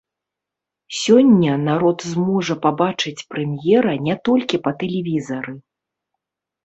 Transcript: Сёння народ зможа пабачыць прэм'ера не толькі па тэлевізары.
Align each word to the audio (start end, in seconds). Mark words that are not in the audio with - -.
Сёння 1.01 1.57
народ 1.67 1.97
зможа 2.13 2.55
пабачыць 2.65 3.25
прэм'ера 3.35 3.93
не 4.09 4.15
толькі 4.31 4.63
па 4.69 4.75
тэлевізары. 4.85 5.53